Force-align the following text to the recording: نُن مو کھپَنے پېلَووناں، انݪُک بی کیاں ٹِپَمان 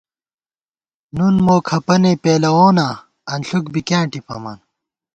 نُن 1.17 1.35
مو 1.45 1.55
کھپَنے 1.67 2.11
پېلَووناں، 2.23 2.93
انݪُک 3.33 3.65
بی 3.73 3.81
کیاں 3.87 4.05
ٹِپَمان 4.11 4.59